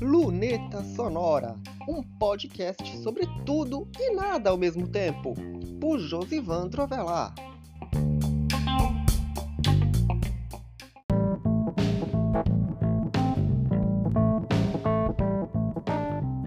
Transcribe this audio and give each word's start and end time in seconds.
Luneta 0.00 0.84
Sonora, 0.94 1.56
um 1.88 2.02
podcast 2.02 2.98
sobre 2.98 3.26
tudo 3.44 3.88
e 3.98 4.14
nada 4.14 4.50
ao 4.50 4.56
mesmo 4.56 4.86
tempo, 4.86 5.34
por 5.80 5.98
Josivan 5.98 6.68
Trovelar. 6.68 7.34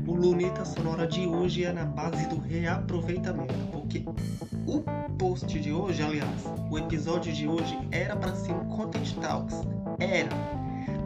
O 0.08 0.14
Luneta 0.14 0.64
Sonora 0.64 1.06
de 1.06 1.28
hoje 1.28 1.66
é 1.66 1.74
na 1.74 1.86
base 1.86 2.28
do 2.28 2.40
reaproveitamento, 2.40 3.54
porque 3.72 4.06
o 4.66 4.82
post 5.18 5.60
de 5.60 5.74
hoje, 5.74 6.02
aliás, 6.02 6.46
o 6.70 6.78
episódio 6.78 7.34
de 7.34 7.48
hoje 7.48 7.78
era 7.92 8.16
para 8.16 8.34
ser 8.36 8.54
um 8.54 8.66
Content 8.70 9.14
Talks. 9.16 9.81
Era. 10.02 10.30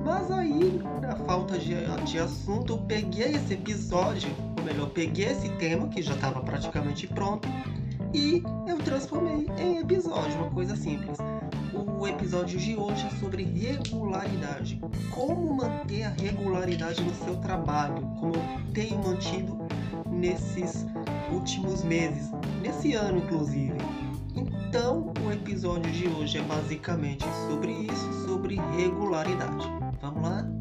Mas 0.06 0.32
aí, 0.32 0.82
na 1.02 1.16
falta 1.18 1.60
de, 1.60 1.76
de 2.06 2.18
assunto, 2.18 2.74
eu 2.74 2.78
peguei 2.78 3.34
esse 3.34 3.56
episódio, 3.56 4.30
ou 4.58 4.64
melhor, 4.64 4.90
peguei 4.90 5.26
esse 5.26 5.50
tema 5.50 5.90
que 5.90 6.02
já 6.02 6.14
estava 6.14 6.40
praticamente 6.42 7.06
pronto 7.08 7.46
e 8.14 8.42
eu 8.66 8.78
transformei 8.78 9.46
em 9.60 9.80
episódio, 9.80 10.38
uma 10.38 10.50
coisa 10.50 10.74
simples. 10.78 11.18
O 12.00 12.08
episódio 12.08 12.58
de 12.58 12.74
hoje 12.78 13.06
é 13.06 13.10
sobre 13.20 13.44
regularidade. 13.44 14.80
Como 15.12 15.54
manter 15.54 16.04
a 16.04 16.10
regularidade 16.10 17.04
no 17.04 17.14
seu 17.14 17.36
trabalho, 17.38 18.02
como 18.18 18.36
eu 18.36 18.74
tenho 18.74 19.04
mantido 19.04 19.58
nesses 20.10 20.86
últimos 21.30 21.84
meses, 21.84 22.32
nesse 22.62 22.94
ano 22.94 23.18
inclusive. 23.18 23.76
Então, 24.36 25.14
o 25.26 25.32
episódio 25.32 25.92
de 25.92 26.08
hoje 26.08 26.38
é 26.38 26.42
basicamente 26.42 27.26
sobre 27.48 27.72
isso, 27.72 28.28
sobre 28.28 28.60
regularidade. 28.76 29.66
Vamos 30.02 30.24
lá? 30.24 30.55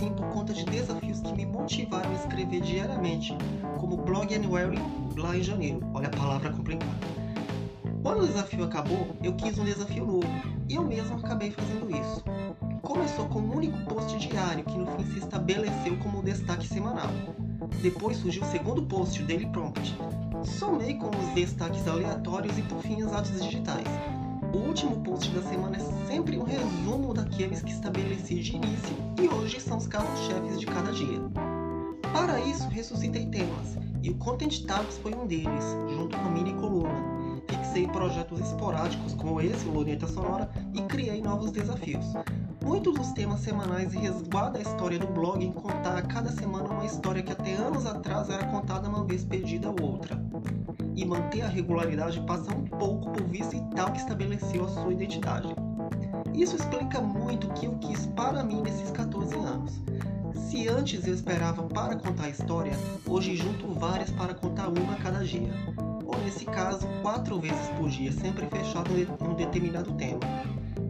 Assim 0.00 0.14
por 0.14 0.26
conta 0.28 0.54
de 0.54 0.64
desafios 0.64 1.20
que 1.20 1.32
me 1.34 1.44
motivaram 1.44 2.10
a 2.10 2.14
escrever 2.14 2.62
diariamente, 2.62 3.36
como 3.78 3.98
Blog 3.98 4.34
Annuary 4.34 4.78
lá 5.14 5.36
em 5.36 5.42
janeiro. 5.42 5.80
Olha 5.92 6.08
a 6.08 6.16
palavra 6.16 6.50
complicada. 6.50 6.90
Quando 8.02 8.22
o 8.22 8.26
desafio 8.26 8.64
acabou, 8.64 9.08
eu 9.22 9.34
quis 9.34 9.58
um 9.58 9.64
desafio 9.64 10.06
novo, 10.06 10.26
e 10.70 10.74
eu 10.74 10.82
mesmo 10.82 11.18
acabei 11.18 11.50
fazendo 11.50 11.94
isso. 11.94 12.24
Começou 12.80 13.28
com 13.28 13.40
um 13.40 13.56
único 13.56 13.78
post 13.84 14.18
diário 14.18 14.64
que 14.64 14.78
no 14.78 14.86
fim 14.86 15.04
se 15.04 15.18
estabeleceu 15.18 15.94
como 15.98 16.22
destaque 16.22 16.66
semanal. 16.66 17.10
Depois 17.82 18.16
surgiu 18.16 18.42
o 18.42 18.46
segundo 18.46 18.82
post, 18.86 19.22
o 19.22 19.26
Daily 19.26 19.46
Prompt. 19.48 19.94
Somei 20.44 20.94
com 20.94 21.10
os 21.10 21.34
destaques 21.34 21.86
aleatórios 21.86 22.56
e 22.56 22.62
por 22.62 22.78
fim 22.78 23.02
as 23.02 23.12
artes 23.12 23.42
digitais. 23.42 23.86
O 24.52 24.58
último 24.58 25.00
post 25.02 25.30
da 25.30 25.42
semana 25.42 25.76
é 25.76 26.06
sempre 26.06 26.36
um 26.36 26.42
resumo 26.42 27.14
daqueles 27.14 27.62
que 27.62 27.70
estabeleci 27.70 28.40
de 28.40 28.56
início 28.56 28.96
e 29.22 29.28
hoje 29.28 29.60
são 29.60 29.78
os 29.78 29.86
carros-chefes 29.86 30.58
de 30.58 30.66
cada 30.66 30.90
dia. 30.90 31.20
Para 32.12 32.40
isso, 32.40 32.68
ressuscitei 32.68 33.26
temas, 33.26 33.78
e 34.02 34.10
o 34.10 34.16
Content 34.16 34.64
Talks 34.66 34.98
foi 34.98 35.14
um 35.14 35.24
deles, 35.24 35.64
junto 35.94 36.18
com 36.18 36.26
a 36.26 36.30
mini 36.30 36.52
coluna. 36.54 36.92
Fixei 37.48 37.86
projetos 37.86 38.40
esporádicos 38.40 39.14
como 39.14 39.40
esse, 39.40 39.66
o 39.68 39.70
Luneta 39.70 40.08
Sonora, 40.08 40.50
e 40.74 40.82
criei 40.82 41.22
novos 41.22 41.52
desafios. 41.52 42.06
Muitos 42.64 42.94
dos 42.94 43.12
temas 43.12 43.40
semanais 43.40 43.92
resguardam 43.92 44.60
a 44.60 44.64
história 44.64 44.98
do 44.98 45.06
blog 45.06 45.44
em 45.44 45.52
contar 45.52 45.96
a 45.96 46.02
cada 46.02 46.30
semana 46.32 46.68
uma 46.68 46.84
história 46.84 47.22
que 47.22 47.32
até 47.32 47.54
anos 47.54 47.86
atrás 47.86 48.28
era 48.28 48.46
contada 48.46 48.88
uma 48.88 49.04
vez 49.04 49.24
perdida 49.24 49.70
ou 49.70 49.80
outra. 49.80 50.20
E 51.00 51.04
manter 51.06 51.40
a 51.40 51.48
regularidade 51.48 52.20
passa 52.26 52.54
um 52.54 52.62
pouco 52.62 53.10
por 53.10 53.22
visitar 53.22 53.88
o 53.88 53.92
que 53.92 54.00
estabeleceu 54.00 54.66
a 54.66 54.68
sua 54.68 54.92
identidade. 54.92 55.48
Isso 56.34 56.56
explica 56.56 57.00
muito 57.00 57.46
o 57.46 57.54
que 57.54 57.64
eu 57.64 57.72
quis 57.78 58.04
para 58.08 58.44
mim 58.44 58.60
nesses 58.60 58.90
14 58.90 59.34
anos. 59.34 59.80
Se 60.34 60.68
antes 60.68 61.06
eu 61.06 61.14
esperava 61.14 61.62
para 61.62 61.96
contar 61.96 62.24
a 62.24 62.28
história, 62.28 62.74
hoje 63.06 63.34
junto 63.34 63.66
várias 63.68 64.10
para 64.10 64.34
contar 64.34 64.68
uma 64.68 64.92
a 64.92 64.96
cada 64.96 65.24
dia. 65.24 65.50
Ou 66.04 66.18
nesse 66.22 66.44
caso, 66.44 66.86
quatro 67.00 67.40
vezes 67.40 67.68
por 67.78 67.88
dia, 67.88 68.12
sempre 68.12 68.44
fechado 68.48 68.90
em 68.92 69.06
um 69.26 69.34
determinado 69.34 69.94
tema. 69.94 70.20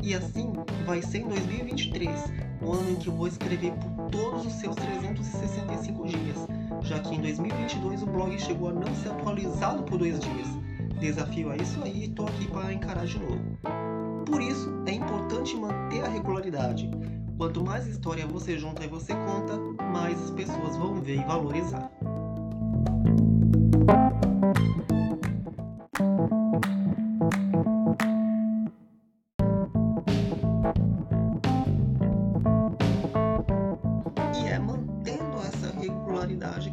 E 0.03 0.12
assim 0.12 0.53
vai 0.87 1.03
ser 1.03 1.19
em 1.19 1.28
2023, 1.28 2.21
o 2.60 2.72
ano 2.72 2.91
em 2.91 2.97
que 2.97 3.06
eu 3.06 3.15
vou 3.15 3.28
escrever 3.28 3.72
por 3.75 4.10
todos 4.10 4.44
os 4.44 4.54
seus 4.54 4.75
365 4.75 6.09
dias, 6.09 6.48
já 6.83 6.99
que 6.99 7.15
em 7.15 7.21
2022 7.21 8.03
o 8.03 8.07
blog 8.07 8.39
chegou 8.39 8.71
a 8.71 8.73
não 8.73 8.95
ser 8.97 9.11
atualizado 9.11 9.83
por 9.83 9.99
dois 9.99 10.19
dias. 10.19 10.49
Desafio 10.99 11.53
é 11.53 11.57
isso 11.57 11.83
aí 11.83 12.05
e 12.05 12.09
tô 12.09 12.27
aqui 12.27 12.47
para 12.49 12.73
encarar 12.73 13.07
de 13.07 13.19
novo. 13.19 13.41
Por 14.27 14.41
isso, 14.41 14.71
é 14.87 14.93
importante 14.93 15.57
manter 15.57 16.05
a 16.05 16.09
regularidade. 16.09 16.91
Quanto 17.37 17.65
mais 17.65 17.87
história 17.87 18.27
você 18.27 18.59
junta 18.59 18.85
e 18.85 18.89
você 18.89 19.15
conta, 19.15 19.59
mais 19.85 20.23
as 20.23 20.31
pessoas 20.31 20.77
vão 20.77 21.01
ver 21.01 21.21
e 21.21 21.25
valorizar. 21.25 21.91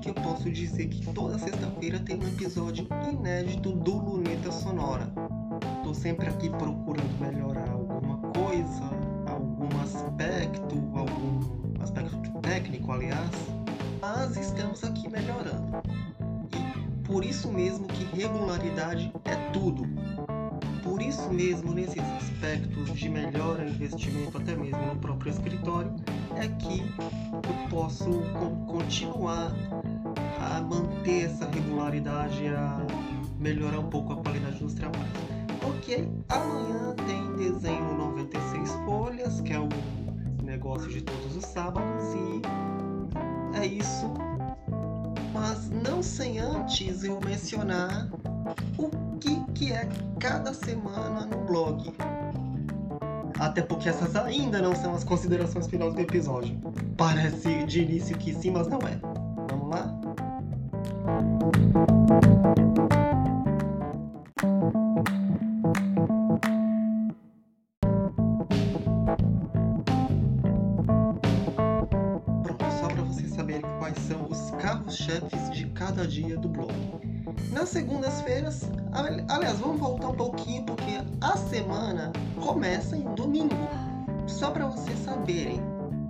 Que 0.01 0.09
eu 0.09 0.13
posso 0.13 0.49
dizer 0.51 0.87
que 0.87 1.05
toda 1.13 1.37
sexta-feira 1.39 1.99
tem 1.99 2.17
um 2.17 2.27
episódio 2.27 2.87
inédito 3.11 3.71
do 3.73 3.97
Luneta 3.97 4.51
Sonora. 4.51 5.11
Tô 5.83 5.93
sempre 5.93 6.27
aqui 6.27 6.49
procurando 6.49 7.19
melhorar 7.19 7.69
alguma 7.71 8.17
coisa, 8.33 8.83
algum 9.27 9.69
aspecto, 9.81 10.75
algum 10.93 11.81
aspecto 11.81 12.31
técnico, 12.41 12.91
aliás, 12.91 13.29
mas 14.01 14.37
estamos 14.37 14.83
aqui 14.83 15.09
melhorando. 15.09 15.77
E 16.53 17.07
por 17.07 17.23
isso 17.23 17.51
mesmo 17.51 17.87
que 17.87 18.03
regularidade 18.15 19.11
é 19.25 19.35
tudo. 19.51 19.83
Por 20.83 21.01
isso 21.01 21.29
mesmo, 21.33 21.73
nesses 21.73 22.01
aspectos 22.17 22.93
de 22.93 23.09
melhora, 23.09 23.67
investimento, 23.67 24.37
até 24.37 24.55
mesmo 24.55 24.79
no 24.85 24.95
próprio 24.97 25.31
escritório, 25.31 25.93
é 26.35 26.47
que 26.47 26.81
eu 27.33 27.69
posso 27.69 28.05
co- 28.09 28.73
continuar 28.73 29.51
manter 30.61 31.25
essa 31.25 31.47
regularidade, 31.49 32.47
a 32.47 32.85
melhorar 33.39 33.79
um 33.79 33.89
pouco 33.89 34.13
a 34.13 34.17
qualidade 34.17 34.59
dos 34.59 34.73
trabalhos. 34.73 35.07
Ok, 35.67 36.09
amanhã 36.29 36.95
tem 37.05 37.35
desenho 37.35 37.97
96 37.97 38.71
folhas, 38.85 39.41
que 39.41 39.53
é 39.53 39.59
o 39.59 39.67
negócio 40.43 40.89
de 40.89 41.01
todos 41.01 41.35
os 41.35 41.45
sábados, 41.45 42.03
e 42.13 42.41
é 43.57 43.65
isso. 43.65 44.13
Mas 45.33 45.69
não 45.69 46.01
sem 46.01 46.39
antes 46.39 47.03
eu 47.03 47.19
mencionar 47.21 48.09
o 48.77 48.89
que, 49.19 49.39
que 49.53 49.71
é 49.71 49.87
cada 50.19 50.53
semana 50.53 51.25
no 51.25 51.37
blog. 51.45 51.93
Até 53.39 53.61
porque 53.61 53.89
essas 53.89 54.15
ainda 54.15 54.61
não 54.61 54.75
são 54.75 54.95
as 54.95 55.03
considerações 55.03 55.67
finais 55.67 55.93
do 55.93 56.01
episódio. 56.01 56.57
Parece 56.95 57.65
de 57.65 57.83
início 57.83 58.17
que 58.17 58.33
sim, 58.33 58.51
mas 58.51 58.67
não 58.67 58.79
é. 58.79 59.16
Pronto, 72.43 72.65
só 72.79 72.87
para 72.87 73.01
vocês 73.03 73.31
saberem 73.33 73.61
quais 73.79 73.97
são 73.99 74.27
os 74.29 74.51
carros-chefes 74.61 75.49
de 75.51 75.65
cada 75.67 76.07
dia 76.07 76.37
do 76.37 76.47
blog. 76.49 76.73
Nas 77.51 77.69
segundas-feiras, 77.69 78.69
ali- 78.93 79.25
aliás, 79.29 79.59
vamos 79.59 79.79
voltar 79.79 80.09
um 80.09 80.15
pouquinho 80.15 80.63
porque 80.63 80.99
a 81.21 81.37
semana 81.37 82.11
começa 82.39 82.95
em 82.95 83.03
domingo. 83.15 83.55
Só 84.27 84.51
para 84.51 84.67
vocês 84.67 84.97
saberem, 84.99 85.61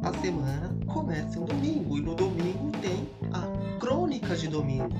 a 0.03 0.13
semana 0.21 0.75
começa 0.87 1.39
em 1.39 1.45
domingo 1.45 1.97
e 1.97 2.01
no 2.01 2.15
domingo 2.15 2.71
tem 2.81 3.09
a 3.33 3.79
crônica 3.79 4.35
de 4.35 4.47
domingo. 4.47 4.95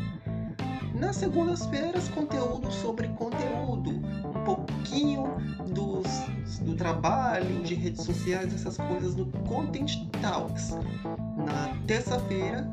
Nas 0.99 1.17
segundas-feiras, 1.17 2.07
conteúdo 2.09 2.71
sobre 2.71 3.07
conteúdo, 3.09 3.91
um 3.91 4.43
pouquinho 4.43 5.25
dos, 5.67 6.07
do 6.61 6.75
trabalho, 6.75 7.61
de 7.61 7.75
redes 7.75 8.03
sociais, 8.03 8.51
essas 8.51 8.77
coisas 8.77 9.13
do 9.13 9.27
Content 9.47 10.09
Talks. 10.21 10.75
Na 11.37 11.77
terça-feira, 11.85 12.67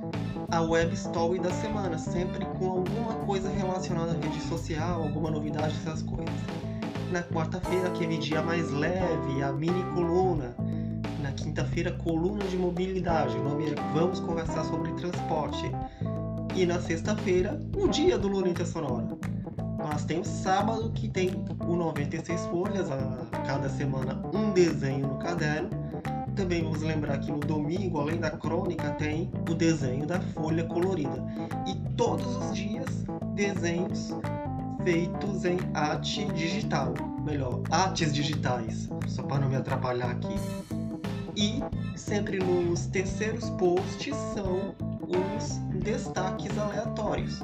a 0.50 0.62
web 0.62 0.94
story 0.94 1.38
da 1.38 1.50
semana, 1.50 1.98
sempre 1.98 2.46
com 2.58 2.70
alguma 2.70 3.14
coisa 3.26 3.50
relacionada 3.50 4.12
à 4.12 4.14
rede 4.14 4.40
social, 4.40 5.02
alguma 5.02 5.30
novidade, 5.30 5.74
essas 5.84 6.02
coisas. 6.02 6.34
Na 7.12 7.22
quarta-feira, 7.22 7.88
aquele 7.88 8.16
dia 8.16 8.40
mais 8.40 8.70
leve, 8.70 9.42
a 9.42 9.52
mini 9.52 9.84
coluna. 9.92 10.56
Na 11.20 11.30
quinta-feira, 11.32 11.92
coluna 11.92 12.44
de 12.44 12.56
mobilidade. 12.56 13.36
O 13.36 13.44
nome 13.44 13.66
é 13.66 13.74
Vamos 13.92 14.18
Conversar 14.20 14.64
sobre 14.64 14.92
Transporte. 14.94 15.70
E 16.54 16.64
na 16.64 16.80
sexta-feira, 16.80 17.60
o 17.76 17.88
dia 17.88 18.16
do 18.16 18.28
Luneta 18.28 18.64
Sonora. 18.64 19.08
Mas 19.78 20.04
tem 20.04 20.20
o 20.20 20.24
sábado 20.24 20.90
que 20.92 21.08
tem 21.08 21.30
o 21.66 21.76
96 21.76 22.46
folhas, 22.46 22.90
a 22.90 22.98
cada 23.46 23.68
semana 23.68 24.20
um 24.32 24.52
desenho 24.52 25.08
no 25.08 25.18
caderno 25.18 25.84
também 26.34 26.64
vamos 26.64 26.82
lembrar 26.82 27.18
que 27.18 27.30
no 27.30 27.38
domingo, 27.38 28.00
além 28.00 28.18
da 28.18 28.30
crônica, 28.30 28.90
tem 28.94 29.30
o 29.48 29.54
desenho 29.54 30.04
da 30.04 30.20
folha 30.20 30.64
colorida. 30.64 31.24
E 31.66 31.74
todos 31.96 32.26
os 32.36 32.54
dias, 32.54 33.04
desenhos 33.34 34.12
feitos 34.82 35.44
em 35.44 35.58
arte 35.72 36.26
digital. 36.32 36.92
Melhor, 37.24 37.62
artes 37.70 38.12
digitais, 38.12 38.88
só 39.06 39.22
para 39.22 39.40
não 39.40 39.48
me 39.48 39.56
atrapalhar 39.56 40.10
aqui. 40.10 40.34
E 41.36 41.62
sempre 41.96 42.38
nos 42.38 42.86
terceiros 42.86 43.50
posts 43.50 44.16
são 44.34 44.74
os 45.04 45.58
destaques 45.82 46.56
aleatórios. 46.58 47.40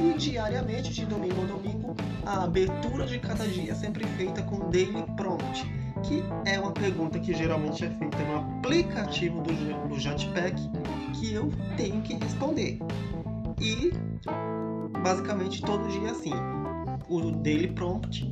E 0.00 0.18
diariamente, 0.18 0.92
de 0.92 1.06
domingo 1.06 1.42
a 1.42 1.46
domingo, 1.46 1.96
a 2.24 2.44
abertura 2.44 3.06
de 3.06 3.18
cada 3.18 3.46
dia 3.46 3.72
é 3.72 3.74
sempre 3.74 4.06
feita 4.08 4.42
com 4.42 4.70
Daily 4.70 5.04
Prompt 5.16 5.82
que 6.02 6.22
é 6.44 6.58
uma 6.58 6.72
pergunta 6.72 7.18
que 7.18 7.32
geralmente 7.32 7.84
é 7.84 7.90
feita 7.90 8.18
no 8.24 8.58
aplicativo 8.58 9.40
do, 9.40 9.88
do 9.88 9.98
Jetpack 9.98 10.60
que 11.14 11.32
eu 11.32 11.50
tenho 11.76 12.02
que 12.02 12.14
responder. 12.14 12.78
E 13.60 13.92
basicamente 15.02 15.62
todo 15.62 15.88
dia 15.88 16.08
é 16.08 16.10
assim. 16.10 16.32
O 17.08 17.30
Daily 17.30 17.68
Prompt, 17.68 18.24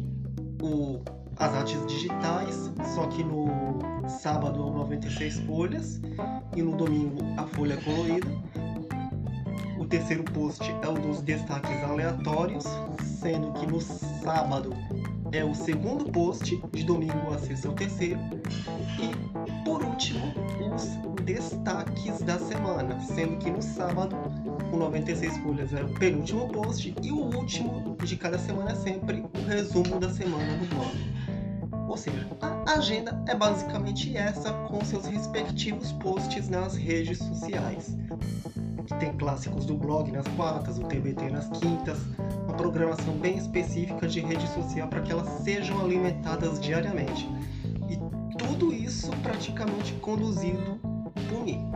o, 0.62 1.00
as 1.36 1.52
artes 1.54 1.86
digitais, 1.86 2.70
só 2.94 3.06
que 3.06 3.22
no 3.22 3.46
sábado 4.08 4.58
96 4.58 5.40
folhas 5.40 6.00
e 6.56 6.62
no 6.62 6.76
domingo 6.76 7.18
a 7.36 7.46
folha 7.46 7.76
colorida. 7.78 8.26
Terceiro 9.90 10.22
post 10.22 10.62
é 10.82 10.88
o 10.88 10.92
dos 10.92 11.20
destaques 11.20 11.82
aleatórios, 11.82 12.64
sendo 13.20 13.52
que 13.54 13.66
no 13.66 13.80
sábado 13.80 14.72
é 15.32 15.44
o 15.44 15.52
segundo 15.52 16.04
post, 16.12 16.62
de 16.72 16.84
domingo 16.84 17.34
a 17.34 17.38
sexta 17.40 17.66
é 17.66 17.70
o 17.72 17.74
terceiro. 17.74 18.20
E 19.00 19.64
por 19.64 19.82
último, 19.82 20.32
os 20.72 21.24
destaques 21.24 22.20
da 22.20 22.38
semana, 22.38 23.00
sendo 23.00 23.36
que 23.38 23.50
no 23.50 23.60
sábado 23.60 24.16
o 24.72 24.76
96 24.76 25.38
folhas 25.38 25.72
é 25.72 25.82
o 25.82 25.92
penúltimo 25.94 26.48
post 26.50 26.94
e 27.02 27.10
o 27.10 27.22
último 27.36 27.96
de 27.96 28.14
cada 28.14 28.38
semana 28.38 28.70
é 28.70 28.76
sempre 28.76 29.22
o 29.22 29.48
resumo 29.48 29.98
da 29.98 30.08
semana 30.08 30.56
do 30.56 30.66
blog. 30.72 31.88
Ou 31.88 31.96
seja, 31.96 32.28
a 32.40 32.74
agenda 32.74 33.20
é 33.26 33.34
basicamente 33.34 34.16
essa 34.16 34.52
com 34.68 34.84
seus 34.84 35.06
respectivos 35.06 35.90
posts 35.94 36.48
nas 36.48 36.76
redes 36.76 37.18
sociais 37.18 37.96
tem 39.00 39.12
clássicos 39.14 39.64
do 39.64 39.74
blog 39.74 40.12
nas 40.12 40.28
quartas, 40.28 40.78
o 40.78 40.82
TBT 40.82 41.30
nas 41.30 41.48
quintas, 41.58 41.98
uma 42.44 42.54
programação 42.54 43.14
bem 43.14 43.38
específica 43.38 44.06
de 44.06 44.20
rede 44.20 44.46
social 44.48 44.86
para 44.88 45.00
que 45.00 45.10
elas 45.10 45.26
sejam 45.42 45.80
alimentadas 45.80 46.60
diariamente. 46.60 47.26
E 47.88 47.96
tudo 48.36 48.72
isso 48.72 49.10
praticamente 49.22 49.94
conduzido 49.94 50.78
por 51.28 51.42
mim. 51.42 51.66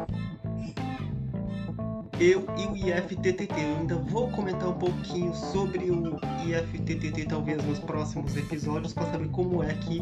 Eu 2.21 2.47
e 2.57 2.67
o 2.67 2.77
IFTTT. 2.77 3.49
Eu 3.51 3.77
ainda 3.79 3.97
vou 3.97 4.31
comentar 4.31 4.69
um 4.69 4.79
pouquinho 4.79 5.35
sobre 5.35 5.91
o 5.91 6.17
IFTTT, 6.47 7.25
talvez 7.27 7.65
nos 7.65 7.79
próximos 7.81 8.37
episódios, 8.37 8.93
para 8.93 9.11
saber 9.11 9.29
como 9.31 9.63
é 9.63 9.73
que 9.75 10.01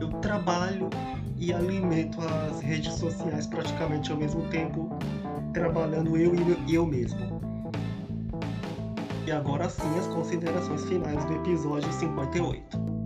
eu 0.00 0.08
trabalho 0.20 0.88
e 1.36 1.52
alimento 1.52 2.18
as 2.20 2.60
redes 2.60 2.94
sociais 2.94 3.46
praticamente 3.46 4.10
ao 4.10 4.18
mesmo 4.18 4.42
tempo 4.48 4.90
trabalhando 5.52 6.16
eu 6.16 6.32
e 6.66 6.74
eu 6.74 6.86
mesmo. 6.86 7.40
E 9.26 9.32
agora 9.32 9.68
sim 9.68 9.98
as 9.98 10.06
considerações 10.06 10.84
finais 10.84 11.24
do 11.24 11.34
episódio 11.34 11.92
58. 11.92 12.98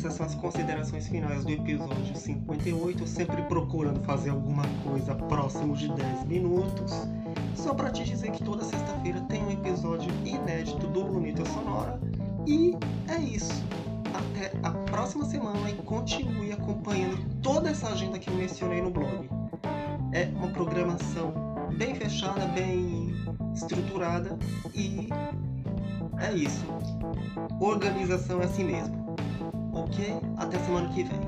essas 0.00 0.14
são 0.14 0.26
as 0.26 0.34
considerações 0.34 1.08
finais 1.08 1.44
do 1.44 1.52
episódio 1.52 2.16
58, 2.16 3.06
sempre 3.06 3.42
procurando 3.42 4.00
fazer 4.00 4.30
alguma 4.30 4.62
coisa 4.82 5.14
próximo 5.14 5.76
de 5.76 5.92
10 5.92 6.24
minutos. 6.24 6.92
Só 7.70 7.74
para 7.74 7.90
te 7.92 8.02
dizer 8.02 8.32
que 8.32 8.42
toda 8.42 8.64
sexta-feira 8.64 9.20
tem 9.28 9.44
um 9.44 9.50
episódio 9.52 10.10
inédito 10.26 10.88
do 10.88 11.04
Bonita 11.04 11.44
Sonora. 11.50 12.00
E 12.44 12.76
é 13.06 13.16
isso. 13.20 13.62
Até 14.12 14.50
a 14.64 14.72
próxima 14.90 15.24
semana 15.24 15.70
e 15.70 15.74
continue 15.74 16.50
acompanhando 16.50 17.24
toda 17.40 17.70
essa 17.70 17.86
agenda 17.90 18.18
que 18.18 18.28
eu 18.28 18.34
mencionei 18.34 18.82
no 18.82 18.90
blog. 18.90 19.30
É 20.10 20.24
uma 20.34 20.48
programação 20.48 21.32
bem 21.76 21.94
fechada, 21.94 22.44
bem 22.46 23.14
estruturada 23.54 24.36
e 24.74 25.08
é 26.18 26.32
isso. 26.32 26.64
Organização 27.60 28.42
é 28.42 28.46
assim 28.46 28.64
mesmo. 28.64 29.14
Ok? 29.72 30.18
Até 30.38 30.58
semana 30.58 30.88
que 30.88 31.04
vem. 31.04 31.20